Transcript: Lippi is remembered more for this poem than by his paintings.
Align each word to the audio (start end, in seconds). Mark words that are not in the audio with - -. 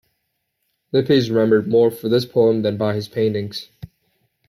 Lippi 0.91 1.13
is 1.13 1.29
remembered 1.29 1.67
more 1.67 1.91
for 1.91 2.09
this 2.09 2.25
poem 2.25 2.63
than 2.63 2.75
by 2.75 2.95
his 2.95 3.07
paintings. 3.07 3.69